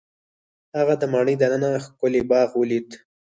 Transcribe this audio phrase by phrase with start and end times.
[0.77, 2.89] هغه د ماڼۍ دننه ښکلی باغ ولید.